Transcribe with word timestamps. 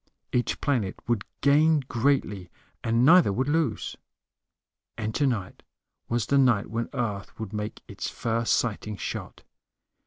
Each 0.31 0.59
planet 0.59 0.95
would 1.07 1.25
gain 1.41 1.81
greatly, 1.81 2.49
and 2.83 3.05
neither 3.05 3.31
would 3.31 3.47
lose. 3.47 3.95
And 4.97 5.13
tonight 5.13 5.61
was 6.09 6.25
the 6.25 6.39
night 6.39 6.71
when 6.71 6.89
Earth 6.91 7.39
would 7.39 7.53
make 7.53 7.83
its 7.87 8.09
first 8.09 8.53
sighting 8.53 8.97
shot. 8.97 9.43